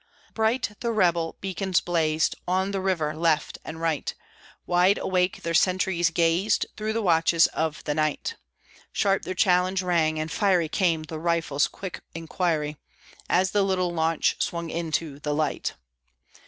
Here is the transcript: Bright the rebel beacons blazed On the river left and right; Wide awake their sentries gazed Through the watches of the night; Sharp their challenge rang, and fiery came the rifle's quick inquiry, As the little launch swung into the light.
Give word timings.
Bright 0.33 0.71
the 0.79 0.91
rebel 0.91 1.37
beacons 1.41 1.79
blazed 1.79 2.33
On 2.47 2.71
the 2.71 2.81
river 2.81 3.13
left 3.15 3.59
and 3.63 3.79
right; 3.79 4.11
Wide 4.65 4.97
awake 4.97 5.43
their 5.43 5.53
sentries 5.53 6.09
gazed 6.09 6.65
Through 6.75 6.93
the 6.93 7.03
watches 7.03 7.45
of 7.45 7.83
the 7.83 7.93
night; 7.93 8.33
Sharp 8.91 9.21
their 9.21 9.35
challenge 9.35 9.83
rang, 9.83 10.17
and 10.19 10.31
fiery 10.31 10.69
came 10.69 11.03
the 11.03 11.19
rifle's 11.19 11.67
quick 11.67 12.01
inquiry, 12.15 12.77
As 13.29 13.51
the 13.51 13.61
little 13.61 13.93
launch 13.93 14.37
swung 14.41 14.71
into 14.71 15.19
the 15.19 15.35
light. 15.35 15.75